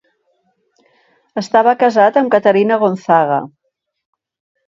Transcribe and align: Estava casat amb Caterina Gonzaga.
Estava 1.41 1.75
casat 1.83 2.17
amb 2.21 2.33
Caterina 2.37 2.79
Gonzaga. 2.85 3.39